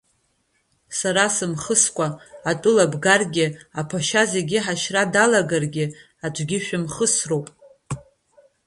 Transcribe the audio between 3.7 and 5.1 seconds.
аԥашьа зегьы ҳашьра